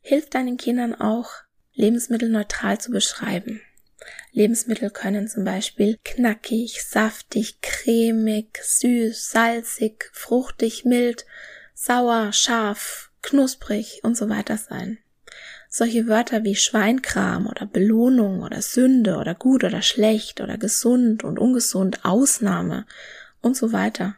[0.00, 1.32] Hilft deinen Kindern auch,
[1.74, 3.60] Lebensmittel neutral zu beschreiben.
[4.32, 11.26] Lebensmittel können zum Beispiel knackig, saftig, cremig, süß, salzig, fruchtig, mild,
[11.74, 14.98] sauer, scharf, knusprig und so weiter sein.
[15.68, 21.38] Solche Wörter wie Schweinkram oder Belohnung oder Sünde oder gut oder schlecht oder gesund und
[21.38, 22.86] ungesund, Ausnahme
[23.40, 24.14] und so weiter,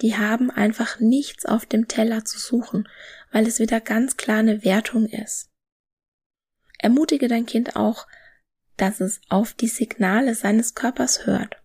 [0.00, 2.88] die haben einfach nichts auf dem Teller zu suchen,
[3.32, 5.50] weil es wieder ganz klar eine Wertung ist.
[6.78, 8.06] Ermutige dein Kind auch,
[8.76, 11.56] dass es auf die Signale seines Körpers hört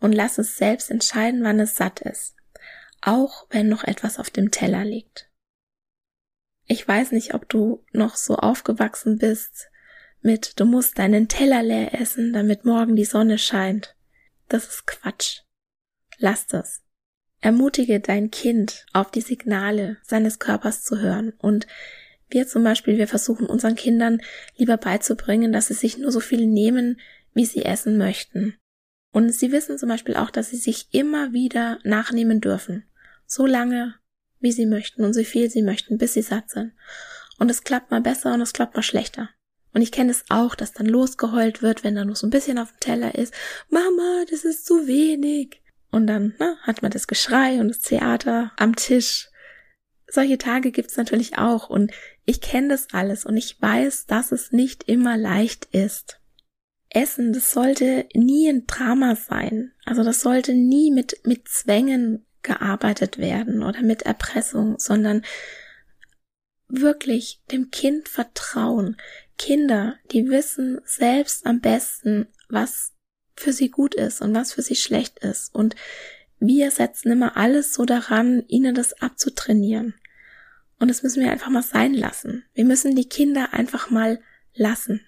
[0.00, 2.34] und lass es selbst entscheiden, wann es satt ist,
[3.00, 5.28] auch wenn noch etwas auf dem Teller liegt.
[6.66, 9.70] Ich weiß nicht, ob du noch so aufgewachsen bist
[10.24, 13.94] mit du musst deinen Teller leer essen, damit morgen die Sonne scheint.
[14.48, 15.40] Das ist Quatsch.
[16.16, 16.82] Lass das.
[17.42, 21.66] Ermutige dein Kind, auf die Signale seines Körpers zu hören und
[22.30, 24.22] wir zum Beispiel, wir versuchen unseren Kindern
[24.56, 26.98] lieber beizubringen, dass sie sich nur so viel nehmen,
[27.34, 28.56] wie sie essen möchten.
[29.12, 32.84] Und sie wissen zum Beispiel auch, dass sie sich immer wieder nachnehmen dürfen.
[33.26, 33.94] So lange,
[34.44, 36.72] wie sie möchten und so viel sie möchten, bis sie satt sind.
[37.40, 39.30] Und es klappt mal besser und es klappt mal schlechter.
[39.72, 42.58] Und ich kenne es auch, dass dann losgeheult wird, wenn da nur so ein bisschen
[42.58, 43.34] auf dem Teller ist.
[43.70, 45.60] Mama, das ist zu wenig.
[45.90, 49.28] Und dann na, hat man das Geschrei und das Theater am Tisch.
[50.06, 51.68] Solche Tage gibt's natürlich auch.
[51.68, 51.90] Und
[52.24, 56.20] ich kenne das alles und ich weiß, dass es nicht immer leicht ist.
[56.90, 59.72] Essen, das sollte nie ein Drama sein.
[59.84, 65.24] Also das sollte nie mit, mit Zwängen gearbeitet werden oder mit Erpressung, sondern
[66.68, 68.96] wirklich dem Kind vertrauen.
[69.36, 72.92] Kinder, die wissen selbst am besten, was
[73.34, 75.52] für sie gut ist und was für sie schlecht ist.
[75.54, 75.74] Und
[76.38, 79.94] wir setzen immer alles so daran, ihnen das abzutrainieren.
[80.78, 82.44] Und das müssen wir einfach mal sein lassen.
[82.54, 84.20] Wir müssen die Kinder einfach mal
[84.54, 85.00] lassen.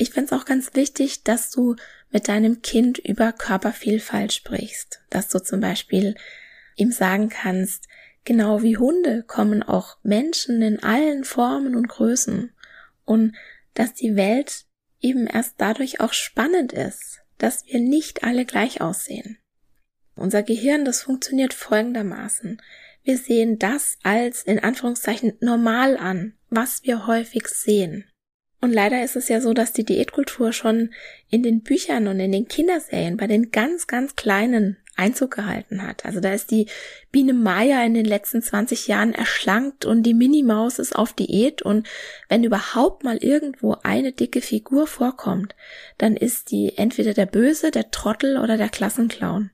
[0.00, 1.76] Ich fände es auch ganz wichtig, dass du
[2.10, 5.02] mit deinem Kind über Körpervielfalt sprichst.
[5.10, 6.14] Dass du zum Beispiel
[6.74, 7.86] ihm sagen kannst,
[8.24, 12.50] genau wie Hunde kommen auch Menschen in allen Formen und Größen.
[13.04, 13.36] Und
[13.74, 14.64] dass die Welt
[15.00, 19.36] eben erst dadurch auch spannend ist, dass wir nicht alle gleich aussehen.
[20.14, 22.62] Unser Gehirn, das funktioniert folgendermaßen.
[23.02, 28.09] Wir sehen das als in Anführungszeichen normal an, was wir häufig sehen.
[28.60, 30.90] Und leider ist es ja so, dass die Diätkultur schon
[31.30, 36.04] in den Büchern und in den Kinderserien bei den ganz, ganz Kleinen Einzug gehalten hat.
[36.04, 36.66] Also da ist die
[37.10, 41.88] Biene Maya in den letzten 20 Jahren erschlankt und die Minimaus ist auf Diät und
[42.28, 45.54] wenn überhaupt mal irgendwo eine dicke Figur vorkommt,
[45.96, 49.50] dann ist die entweder der Böse, der Trottel oder der Klassenclown.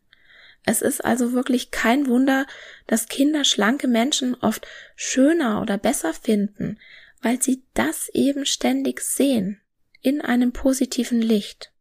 [0.64, 2.44] Es ist also wirklich kein Wunder,
[2.88, 4.66] dass Kinder schlanke Menschen oft
[4.96, 6.78] schöner oder besser finden,
[7.26, 9.60] weil sie das eben ständig sehen,
[10.00, 11.72] in einem positiven Licht.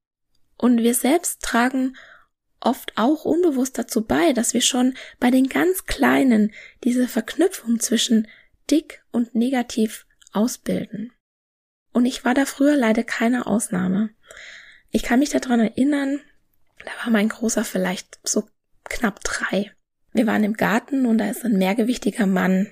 [0.57, 1.95] Und wir selbst tragen
[2.59, 6.51] oft auch unbewusst dazu bei, dass wir schon bei den ganz Kleinen
[6.83, 8.27] diese Verknüpfung zwischen
[8.71, 11.13] dick und negativ ausbilden.
[11.93, 14.09] Und ich war da früher leider keine Ausnahme.
[14.89, 16.21] Ich kann mich daran erinnern,
[16.79, 18.49] da war mein Großer vielleicht so
[18.85, 19.71] knapp drei.
[20.11, 22.71] Wir waren im Garten und da ist ein mehrgewichtiger Mann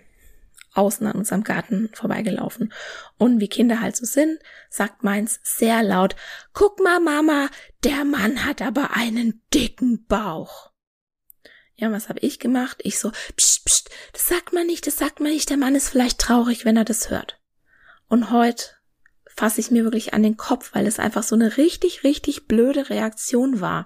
[0.74, 2.74] außen an unserem Garten vorbeigelaufen.
[3.18, 6.16] Und wie Kinder halt so sind, sagt meins sehr laut,
[6.54, 7.50] guck mal, Mama,
[7.84, 10.72] der Mann hat aber einen dicken Bauch.
[11.76, 12.80] Ja, was habe ich gemacht?
[12.84, 15.90] Ich so, pst, pst, das sagt man nicht, das sagt man nicht, der Mann ist
[15.90, 17.40] vielleicht traurig, wenn er das hört.
[18.08, 18.66] Und heute
[19.36, 22.90] fasse ich mir wirklich an den Kopf, weil es einfach so eine richtig, richtig blöde
[22.90, 23.86] Reaktion war.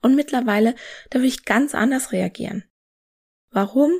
[0.00, 0.74] Und mittlerweile
[1.10, 2.64] darf ich ganz anders reagieren.
[3.50, 3.92] Warum?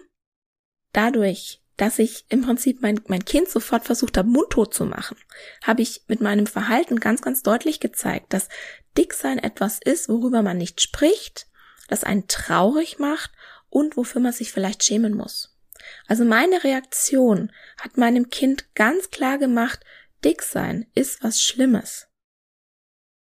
[0.92, 5.16] Dadurch, dass ich im Prinzip mein, mein Kind sofort versucht habe, mundtot zu machen,
[5.62, 8.48] habe ich mit meinem Verhalten ganz, ganz deutlich gezeigt, dass
[8.96, 11.48] Dicksein etwas ist, worüber man nicht spricht,
[11.88, 13.32] das einen traurig macht
[13.70, 15.58] und wofür man sich vielleicht schämen muss.
[16.06, 19.80] Also meine Reaktion hat meinem Kind ganz klar gemacht,
[20.24, 22.08] dick sein ist was Schlimmes.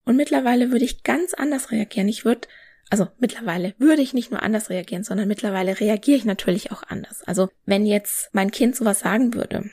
[0.05, 2.09] Und mittlerweile würde ich ganz anders reagieren.
[2.09, 2.47] Ich würde,
[2.91, 7.23] also mittlerweile würde ich nicht nur anders reagieren, sondern mittlerweile reagiere ich natürlich auch anders.
[7.25, 9.71] Also wenn jetzt mein Kind sowas sagen würde,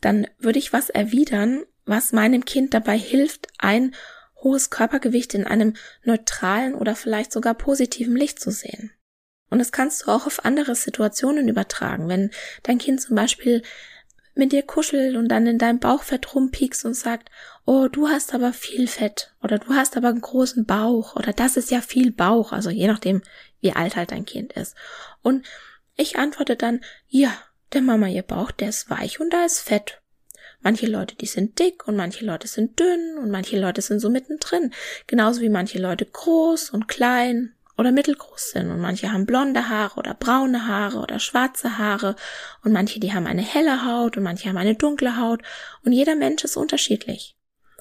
[0.00, 3.94] dann würde ich was erwidern, was meinem Kind dabei hilft, ein
[4.42, 5.74] hohes Körpergewicht in einem
[6.04, 8.92] neutralen oder vielleicht sogar positiven Licht zu sehen.
[9.50, 12.08] Und das kannst du auch auf andere Situationen übertragen.
[12.08, 12.30] Wenn
[12.62, 13.62] dein Kind zum Beispiel
[14.34, 17.30] mit dir kuschelt und dann in deinem Bauchfett rumpiekst und sagt,
[17.64, 21.56] oh, du hast aber viel Fett oder du hast aber einen großen Bauch oder das
[21.56, 23.22] ist ja viel Bauch, also je nachdem,
[23.60, 24.74] wie alt halt dein Kind ist.
[25.22, 25.46] Und
[25.96, 27.32] ich antworte dann, ja,
[27.72, 30.00] der Mama ihr Bauch, der ist weich und da ist Fett.
[30.60, 34.08] Manche Leute, die sind dick und manche Leute sind dünn und manche Leute sind so
[34.08, 34.72] mittendrin.
[35.06, 39.98] Genauso wie manche Leute groß und klein oder mittelgroß sind und manche haben blonde Haare
[39.98, 42.16] oder braune Haare oder schwarze Haare
[42.62, 45.42] und manche, die haben eine helle Haut und manche haben eine dunkle Haut
[45.84, 47.36] und jeder Mensch ist unterschiedlich.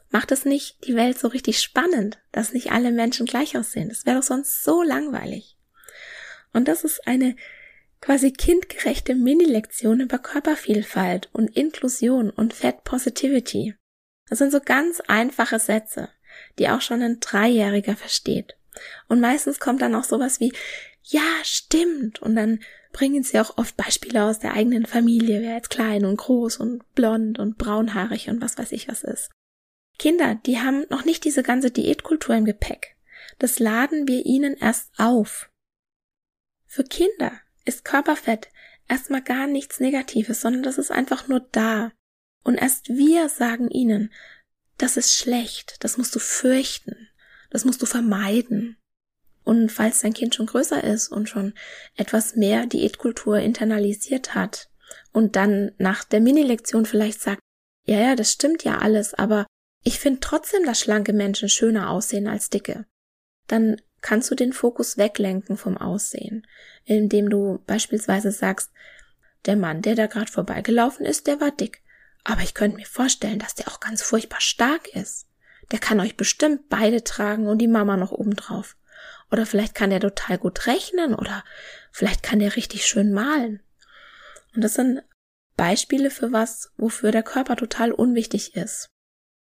[0.09, 3.89] Macht es nicht die Welt so richtig spannend, dass nicht alle Menschen gleich aussehen?
[3.89, 5.57] Das wäre doch sonst so langweilig.
[6.53, 7.35] Und das ist eine
[7.99, 13.75] quasi kindgerechte Mini-Lektion über Körpervielfalt und Inklusion und Fat Positivity.
[14.27, 16.09] Das sind so ganz einfache Sätze,
[16.59, 18.55] die auch schon ein Dreijähriger versteht.
[19.07, 20.53] Und meistens kommt dann auch sowas wie,
[21.03, 22.21] ja, stimmt.
[22.21, 22.59] Und dann
[22.91, 26.83] bringen sie auch oft Beispiele aus der eigenen Familie, wer jetzt klein und groß und
[26.93, 29.31] blond und braunhaarig und was weiß ich was ist.
[29.99, 32.95] Kinder, die haben noch nicht diese ganze Diätkultur im Gepäck.
[33.39, 35.49] Das laden wir ihnen erst auf.
[36.67, 38.49] Für Kinder ist Körperfett
[38.87, 41.91] erstmal gar nichts Negatives, sondern das ist einfach nur da.
[42.43, 44.11] Und erst wir sagen ihnen,
[44.77, 47.09] das ist schlecht, das musst du fürchten,
[47.53, 48.77] das musst du vermeiden.
[49.45, 51.53] Und falls dein Kind schon größer ist und schon
[51.95, 54.69] etwas mehr Diätkultur internalisiert hat
[55.11, 57.39] und dann nach der Mini-Lektion vielleicht sagt,
[57.85, 59.45] ja, ja, das stimmt ja alles, aber
[59.83, 62.85] ich finde trotzdem, dass schlanke Menschen schöner aussehen als dicke,
[63.47, 66.47] dann kannst du den Fokus weglenken vom Aussehen,
[66.85, 68.71] indem du beispielsweise sagst,
[69.45, 71.83] der Mann, der da gerade vorbeigelaufen ist, der war dick,
[72.23, 75.27] aber ich könnte mir vorstellen, dass der auch ganz furchtbar stark ist.
[75.73, 78.77] Der kann euch bestimmt beide tragen und die Mama noch obendrauf.
[79.31, 81.43] Oder vielleicht kann der total gut rechnen oder
[81.91, 83.59] vielleicht kann der richtig schön malen.
[84.53, 85.01] Und das sind
[85.57, 88.91] Beispiele für was, wofür der Körper total unwichtig ist.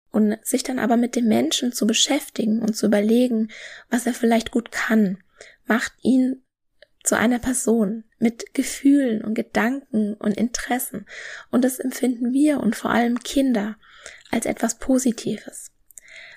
[0.10, 3.52] Und sich dann aber mit dem Menschen zu beschäftigen und zu überlegen,
[3.92, 5.24] was er vielleicht gut kann,
[5.66, 6.44] macht ihn
[7.04, 11.06] zu einer Person mit Gefühlen und Gedanken und Interessen.
[11.52, 13.78] Und das empfinden wir und vor allem Kinder
[14.32, 15.75] als etwas Positives.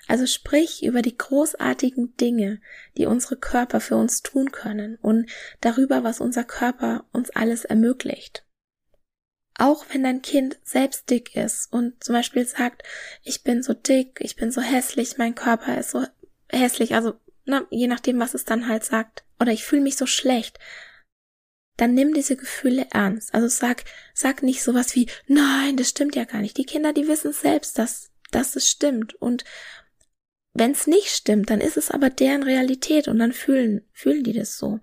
[0.09, 2.59] Also sprich über die großartigen Dinge,
[2.97, 5.29] die unsere Körper für uns tun können und
[5.61, 8.43] darüber, was unser Körper uns alles ermöglicht.
[9.53, 12.81] Auch wenn dein Kind selbst dick ist und zum Beispiel sagt,
[13.23, 16.03] ich bin so dick, ich bin so hässlich, mein Körper ist so
[16.49, 17.13] hässlich, also
[17.45, 20.57] na, je nachdem, was es dann halt sagt, oder ich fühle mich so schlecht,
[21.77, 23.35] dann nimm diese Gefühle ernst.
[23.35, 23.83] Also sag,
[24.15, 26.57] sag nicht sowas wie, nein, das stimmt ja gar nicht.
[26.57, 29.13] Die Kinder, die wissen selbst, dass, dass es stimmt.
[29.13, 29.45] Und
[30.59, 34.33] wenn es nicht stimmt, dann ist es aber deren Realität und dann fühlen, fühlen die
[34.33, 34.79] das so.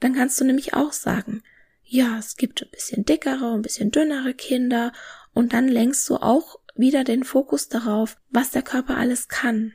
[0.00, 1.42] Dann kannst du nämlich auch sagen,
[1.82, 4.92] ja, es gibt ein bisschen dickere, ein bisschen dünnere Kinder
[5.32, 9.74] und dann lenkst du auch wieder den Fokus darauf, was der Körper alles kann.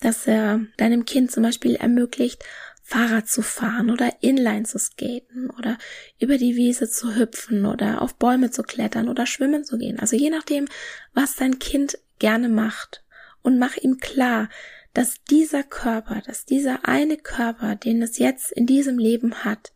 [0.00, 2.44] Dass er deinem Kind zum Beispiel ermöglicht,
[2.82, 5.78] Fahrrad zu fahren oder Inline zu skaten oder
[6.18, 9.98] über die Wiese zu hüpfen oder auf Bäume zu klettern oder schwimmen zu gehen.
[9.98, 10.68] Also je nachdem,
[11.14, 13.03] was dein Kind gerne macht
[13.44, 14.48] und mach ihm klar,
[14.94, 19.72] dass dieser Körper, dass dieser eine Körper, den es jetzt in diesem Leben hat,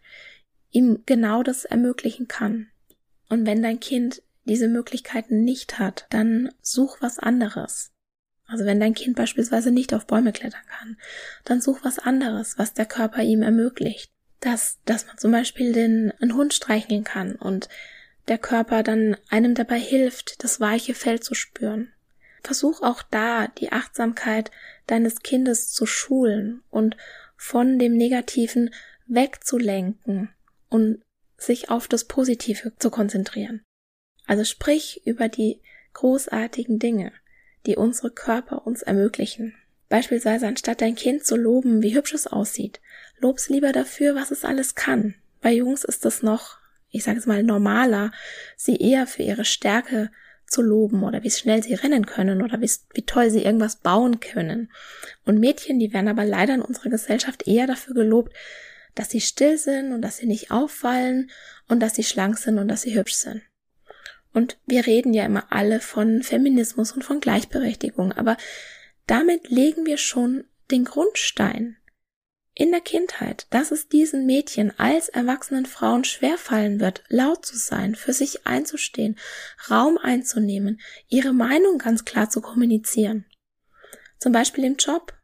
[0.70, 2.68] ihm genau das ermöglichen kann.
[3.28, 7.92] Und wenn dein Kind diese Möglichkeiten nicht hat, dann such was anderes.
[8.46, 10.96] Also wenn dein Kind beispielsweise nicht auf Bäume klettern kann,
[11.44, 14.10] dann such was anderes, was der Körper ihm ermöglicht.
[14.40, 17.68] Dass, dass man zum Beispiel den, einen Hund streicheln kann und
[18.28, 21.92] der Körper dann einem dabei hilft, das weiche Fell zu spüren.
[22.42, 24.50] Versuch auch da die Achtsamkeit
[24.86, 26.96] deines Kindes zu schulen und
[27.36, 28.74] von dem negativen
[29.06, 30.30] wegzulenken
[30.68, 31.02] und
[31.36, 33.62] sich auf das Positive zu konzentrieren.
[34.26, 35.60] Also sprich über die
[35.94, 37.12] großartigen Dinge,
[37.66, 39.54] die unsere Körper uns ermöglichen.
[39.88, 42.80] Beispielsweise anstatt dein Kind zu loben, wie hübsch es aussieht,
[43.18, 45.14] lob's lieber dafür, was es alles kann.
[45.40, 46.58] Bei Jungs ist es noch,
[46.90, 48.12] ich sage es mal, normaler,
[48.56, 50.10] sie eher für ihre Stärke
[50.48, 54.70] zu loben oder wie schnell sie rennen können oder wie, toll sie irgendwas bauen können.
[55.24, 58.32] Und Mädchen, die werden aber leider in unserer Gesellschaft eher dafür gelobt,
[58.94, 61.30] dass sie still sind und dass sie nicht auffallen
[61.68, 63.42] und dass sie schlank sind und dass sie hübsch sind.
[64.32, 68.36] Und wir reden ja immer alle von Feminismus und von Gleichberechtigung, aber
[69.06, 71.77] damit legen wir schon den Grundstein
[72.58, 77.94] in der Kindheit, dass es diesen Mädchen als erwachsenen Frauen schwerfallen wird, laut zu sein,
[77.94, 79.16] für sich einzustehen,
[79.70, 83.24] Raum einzunehmen, ihre Meinung ganz klar zu kommunizieren.
[84.18, 85.14] Zum Beispiel im Job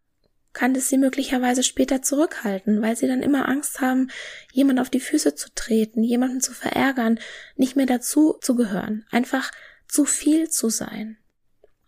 [0.53, 4.13] kann es sie möglicherweise später zurückhalten, weil sie dann immer Angst haben,
[4.53, 7.19] jemand auf die Füße zu treten, jemanden zu verärgern,
[7.57, 9.51] nicht mehr dazu zu gehören, einfach
[9.89, 11.19] zu viel zu sein.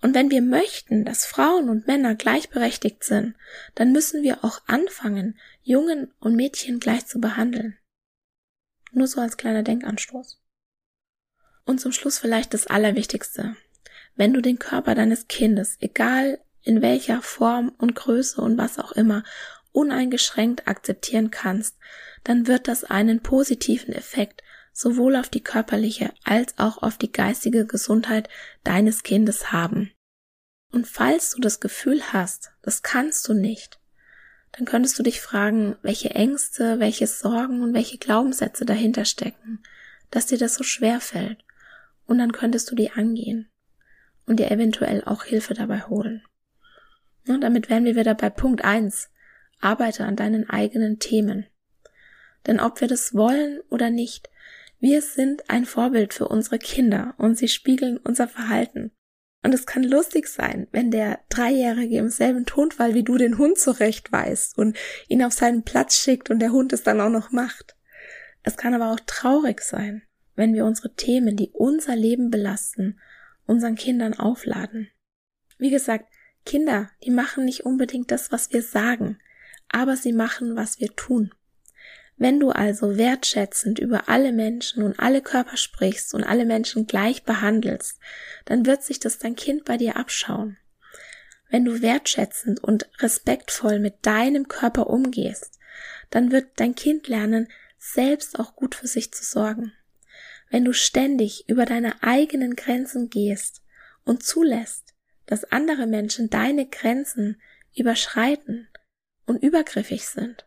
[0.07, 3.34] Und wenn wir möchten, dass Frauen und Männer gleichberechtigt sind,
[3.74, 7.76] dann müssen wir auch anfangen, Jungen und Mädchen gleich zu behandeln.
[8.92, 10.40] Nur so als kleiner Denkanstoß.
[11.64, 13.57] Und zum Schluss vielleicht das Allerwichtigste.
[14.14, 18.92] Wenn du den Körper deines Kindes, egal in welcher Form und Größe und was auch
[18.92, 19.24] immer,
[19.72, 21.78] uneingeschränkt akzeptieren kannst,
[22.22, 27.66] dann wird das einen positiven Effekt sowohl auf die körperliche als auch auf die geistige
[27.66, 28.28] Gesundheit
[28.62, 29.90] deines Kindes haben.
[30.72, 33.80] Und falls du das Gefühl hast, das kannst du nicht,
[34.52, 39.62] dann könntest du dich fragen, welche Ängste, welche Sorgen und welche Glaubenssätze dahinter stecken,
[40.10, 41.44] dass dir das so schwer fällt.
[42.06, 43.48] Und dann könntest du die angehen
[44.26, 46.22] und dir eventuell auch Hilfe dabei holen.
[47.26, 49.10] Und damit wären wir wieder bei Punkt eins:
[49.60, 51.46] Arbeite an deinen eigenen Themen.
[52.46, 54.30] Denn ob wir das wollen oder nicht,
[54.78, 58.92] wir sind ein Vorbild für unsere Kinder und sie spiegeln unser Verhalten.
[59.43, 63.59] Und es kann lustig sein, wenn der Dreijährige im selben Tonfall wie du den Hund
[63.59, 64.76] zurechtweist und
[65.09, 67.76] ihn auf seinen Platz schickt und der Hund es dann auch noch macht.
[68.43, 70.03] Es kann aber auch traurig sein,
[70.34, 72.99] wenn wir unsere Themen, die unser Leben belasten,
[73.47, 74.89] unseren Kindern aufladen.
[75.59, 76.07] Wie gesagt,
[76.45, 79.18] Kinder, die machen nicht unbedingt das, was wir sagen,
[79.68, 81.32] aber sie machen, was wir tun.
[82.18, 87.24] Wenn du also wertschätzend über alle Menschen und alle Körper sprichst und alle Menschen gleich
[87.24, 87.98] behandelst,
[88.46, 90.56] dann wird sich das dein Kind bei dir abschauen.
[91.50, 95.58] Wenn du wertschätzend und respektvoll mit deinem Körper umgehst,
[96.10, 97.48] dann wird dein Kind lernen,
[97.78, 99.72] selbst auch gut für sich zu sorgen.
[100.50, 103.62] Wenn du ständig über deine eigenen Grenzen gehst
[104.04, 104.94] und zulässt,
[105.26, 107.40] dass andere Menschen deine Grenzen
[107.74, 108.68] überschreiten
[109.26, 110.45] und übergriffig sind,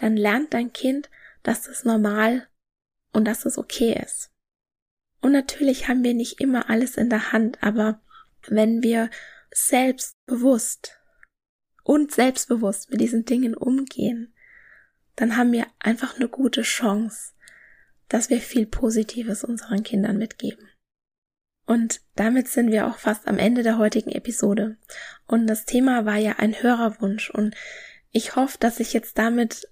[0.00, 1.10] dann lernt dein Kind,
[1.42, 2.48] dass das normal
[3.12, 4.30] und dass es okay ist.
[5.20, 8.00] Und natürlich haben wir nicht immer alles in der Hand, aber
[8.48, 9.10] wenn wir
[9.52, 10.98] selbstbewusst
[11.84, 14.34] und selbstbewusst mit diesen Dingen umgehen,
[15.16, 17.34] dann haben wir einfach eine gute Chance,
[18.08, 20.66] dass wir viel Positives unseren Kindern mitgeben.
[21.66, 24.78] Und damit sind wir auch fast am Ende der heutigen Episode.
[25.26, 27.54] Und das Thema war ja ein Hörerwunsch und
[28.12, 29.69] ich hoffe, dass ich jetzt damit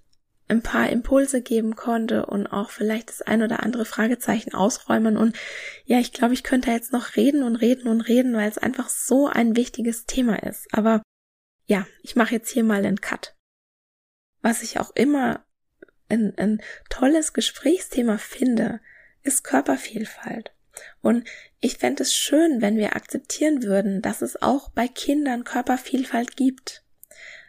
[0.49, 5.15] ein paar Impulse geben konnte und auch vielleicht das ein oder andere Fragezeichen ausräumen.
[5.15, 5.37] Und
[5.85, 8.89] ja, ich glaube, ich könnte jetzt noch reden und reden und reden, weil es einfach
[8.89, 10.67] so ein wichtiges Thema ist.
[10.73, 11.03] Aber
[11.67, 13.35] ja, ich mache jetzt hier mal einen Cut.
[14.41, 15.45] Was ich auch immer
[16.09, 18.81] ein, ein tolles Gesprächsthema finde,
[19.21, 20.51] ist Körpervielfalt.
[21.01, 21.27] Und
[21.59, 26.83] ich fände es schön, wenn wir akzeptieren würden, dass es auch bei Kindern Körpervielfalt gibt.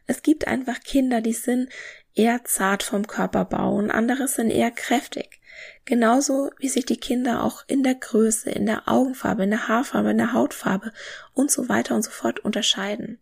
[0.06, 1.70] Es gibt einfach Kinder, die sind
[2.14, 5.40] eher zart vom Körperbau und andere sind eher kräftig.
[5.84, 10.10] Genauso wie sich die Kinder auch in der Größe, in der Augenfarbe, in der Haarfarbe,
[10.10, 10.92] in der Hautfarbe
[11.34, 13.20] und so weiter und so fort unterscheiden.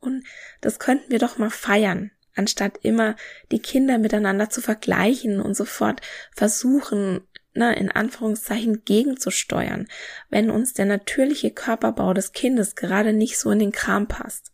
[0.00, 0.24] Und
[0.60, 3.16] das könnten wir doch mal feiern, anstatt immer
[3.50, 6.02] die Kinder miteinander zu vergleichen und sofort
[6.34, 9.88] versuchen, na, in Anführungszeichen gegenzusteuern,
[10.28, 14.52] wenn uns der natürliche Körperbau des Kindes gerade nicht so in den Kram passt.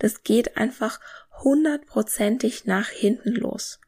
[0.00, 1.00] Das geht einfach
[1.42, 3.80] hundertprozentig nach hinten los.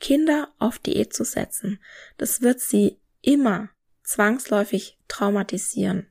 [0.00, 1.80] Kinder auf Diät zu setzen,
[2.18, 3.70] das wird sie immer
[4.02, 6.06] zwangsläufig traumatisieren.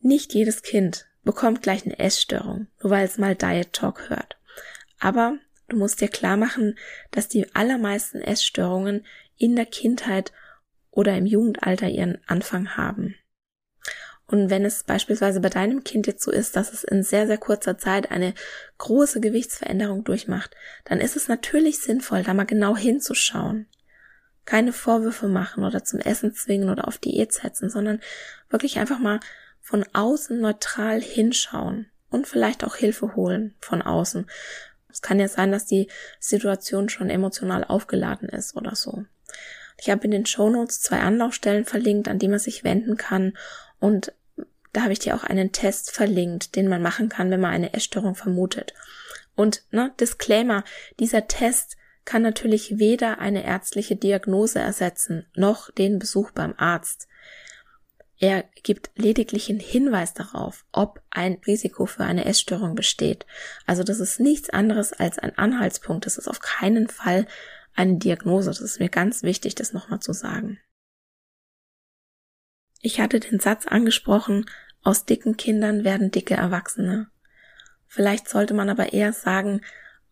[0.00, 4.38] Nicht jedes Kind bekommt gleich eine Essstörung, nur weil es mal Diet Talk hört.
[4.98, 6.78] Aber du musst dir klar machen,
[7.10, 9.04] dass die allermeisten Essstörungen
[9.36, 10.32] in der Kindheit
[10.90, 13.16] oder im Jugendalter ihren Anfang haben.
[14.28, 17.38] Und wenn es beispielsweise bei deinem Kind jetzt so ist, dass es in sehr, sehr
[17.38, 18.34] kurzer Zeit eine
[18.78, 23.66] große Gewichtsveränderung durchmacht, dann ist es natürlich sinnvoll, da mal genau hinzuschauen.
[24.44, 28.00] Keine Vorwürfe machen oder zum Essen zwingen oder auf Diät setzen, sondern
[28.50, 29.20] wirklich einfach mal
[29.60, 34.28] von außen neutral hinschauen und vielleicht auch Hilfe holen von außen.
[34.88, 39.04] Es kann ja sein, dass die Situation schon emotional aufgeladen ist oder so.
[39.78, 43.36] Ich habe in den Shownotes zwei Anlaufstellen verlinkt, an die man sich wenden kann
[43.80, 44.12] und
[44.72, 47.72] da habe ich dir auch einen Test verlinkt, den man machen kann, wenn man eine
[47.72, 48.74] Essstörung vermutet.
[49.34, 50.64] Und ne, Disclaimer,
[51.00, 57.08] dieser Test kann natürlich weder eine ärztliche Diagnose ersetzen, noch den Besuch beim Arzt.
[58.18, 63.26] Er gibt lediglich einen Hinweis darauf, ob ein Risiko für eine Essstörung besteht.
[63.66, 66.06] Also das ist nichts anderes als ein Anhaltspunkt.
[66.06, 67.26] Das ist auf keinen Fall
[67.74, 68.50] eine Diagnose.
[68.50, 70.58] Das ist mir ganz wichtig, das nochmal zu sagen.
[72.86, 74.46] Ich hatte den Satz angesprochen,
[74.84, 77.08] aus dicken Kindern werden dicke Erwachsene.
[77.88, 79.62] Vielleicht sollte man aber eher sagen,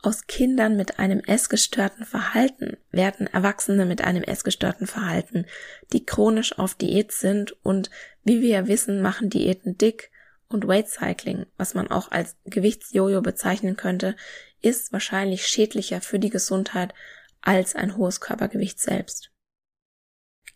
[0.03, 5.47] aus Kindern mit einem essgestörten Verhalten werden Erwachsene mit einem essgestörten Verhalten,
[5.93, 7.91] die chronisch auf Diät sind und
[8.25, 10.11] wie wir ja wissen, machen Diäten dick
[10.49, 14.17] und Weight Cycling, was man auch als Gewichtsjojo bezeichnen könnte,
[14.63, 16.93] ist wahrscheinlich schädlicher für die Gesundheit
[17.41, 19.31] als ein hohes Körpergewicht selbst.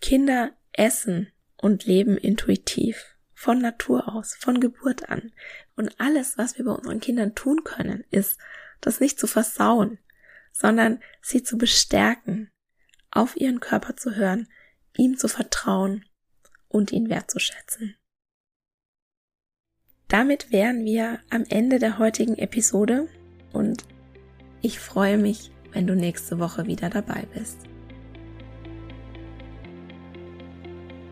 [0.00, 1.30] Kinder essen
[1.60, 5.32] und leben intuitiv, von Natur aus, von Geburt an.
[5.76, 8.38] Und alles, was wir bei unseren Kindern tun können, ist,
[8.80, 9.98] das nicht zu versauen,
[10.52, 12.50] sondern sie zu bestärken,
[13.10, 14.48] auf ihren Körper zu hören,
[14.96, 16.04] ihm zu vertrauen
[16.68, 17.96] und ihn wertzuschätzen.
[20.08, 23.08] Damit wären wir am Ende der heutigen Episode
[23.52, 23.84] und
[24.62, 27.58] ich freue mich, wenn du nächste Woche wieder dabei bist.